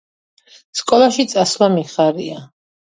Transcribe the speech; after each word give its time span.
სკოლაში 0.79 1.27
წასვლა 1.35 1.71
მიხარია 1.79 2.45